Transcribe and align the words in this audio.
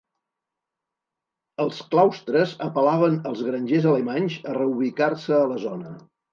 Els 1.65 1.83
claustres 1.91 2.57
apel·laven 2.69 3.21
als 3.35 3.45
grangers 3.51 3.87
alemanys 3.93 4.41
a 4.51 4.59
reubicar-se 4.61 5.41
a 5.41 5.47
la 5.57 5.63
zona. 5.71 5.97